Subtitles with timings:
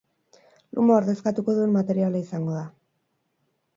[0.77, 2.67] Luma ordezkatuko duen materiala izango da.